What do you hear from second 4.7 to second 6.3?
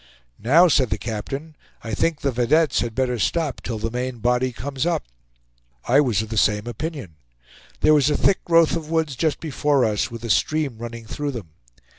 up." I was of